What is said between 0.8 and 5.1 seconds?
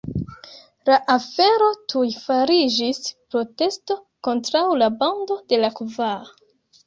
La afero tuj fariĝis protesto kontraŭ la